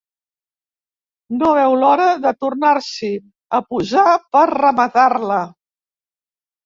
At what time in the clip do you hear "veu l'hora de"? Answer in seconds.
1.57-2.31